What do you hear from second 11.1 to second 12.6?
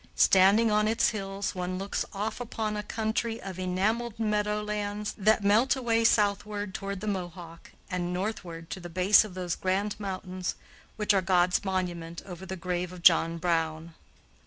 are 'God's monument over the